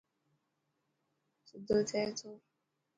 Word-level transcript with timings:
سڌو 1.47 1.77
ٿي 1.89 2.01
سو. 2.19 2.31